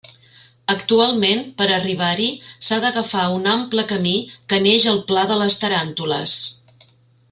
[0.73, 2.27] Actualment, per arribar-hi
[2.69, 4.17] s’ha d’agafar un ample camí
[4.53, 6.41] que neix al Pla de les Taràntules.